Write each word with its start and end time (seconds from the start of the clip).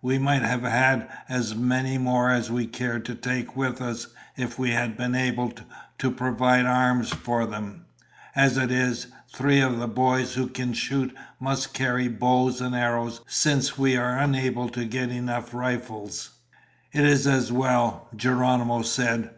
We 0.00 0.18
might 0.20 0.42
have 0.42 0.62
had 0.62 1.08
as 1.28 1.56
many 1.56 1.98
more 1.98 2.30
as 2.30 2.48
we 2.48 2.64
cared 2.64 3.04
to 3.06 3.16
take 3.16 3.56
with 3.56 3.82
us 3.82 4.06
if 4.36 4.56
we 4.56 4.70
had 4.70 4.96
been 4.96 5.16
able 5.16 5.52
to 5.98 6.10
provide 6.12 6.64
arms 6.64 7.08
for 7.10 7.44
them. 7.44 7.86
As 8.36 8.56
it 8.56 8.70
is, 8.70 9.08
three 9.34 9.58
of 9.60 9.80
the 9.80 9.88
boys 9.88 10.34
who 10.34 10.46
can 10.46 10.74
shoot 10.74 11.12
must 11.40 11.74
carry 11.74 12.06
bows 12.06 12.60
and 12.60 12.72
arrows 12.76 13.20
since 13.26 13.76
we 13.76 13.98
were 13.98 14.16
unable 14.16 14.68
to 14.68 14.84
get 14.84 15.10
enough 15.10 15.52
rifles." 15.52 16.30
"It 16.92 17.04
is 17.04 17.26
as 17.26 17.50
well," 17.50 18.06
Geronimo 18.14 18.82
said. 18.82 19.30